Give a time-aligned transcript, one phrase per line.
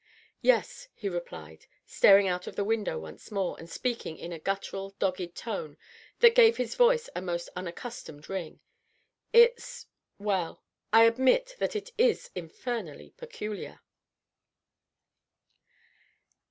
[0.55, 4.39] "Yes," he replied, staring out of the window once more and speak ing in a
[4.39, 5.77] guttural, dogged tone
[6.21, 8.61] that gave his voice a most unaccustomed ring.
[9.31, 9.85] "It's..
[10.17, 13.79] well, I admit that it ia infernally peculiar."